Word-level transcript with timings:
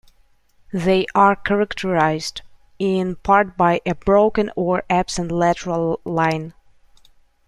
They 0.73 1.05
are 1.13 1.35
characterized 1.35 2.41
in 2.79 3.17
part 3.17 3.55
by 3.55 3.81
a 3.85 3.93
broken 3.93 4.49
or 4.55 4.81
absent 4.89 5.31
lateral 5.31 5.99
line. 6.03 6.55